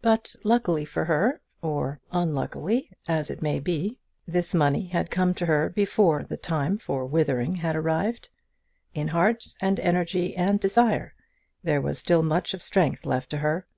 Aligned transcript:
But 0.00 0.34
luckily 0.42 0.84
for 0.84 1.04
her 1.04 1.38
or 1.62 2.00
unluckily, 2.10 2.90
as 3.06 3.30
it 3.30 3.42
may 3.42 3.60
be 3.60 4.00
this 4.26 4.54
money 4.54 4.88
had 4.88 5.08
come 5.08 5.34
to 5.34 5.46
her 5.46 5.68
before 5.70 6.26
her 6.28 6.36
time 6.36 6.78
for 6.78 7.06
withering 7.06 7.54
had 7.62 7.76
arrived. 7.76 8.28
In 8.92 9.06
heart, 9.14 9.54
and 9.60 9.78
energy, 9.78 10.34
and 10.34 10.58
desire, 10.58 11.14
there 11.62 11.80
was 11.80 12.00
still 12.00 12.24
much 12.24 12.54
of 12.54 12.60
strength 12.60 13.06
left 13.06 13.30
to 13.30 13.36
her. 13.36 13.68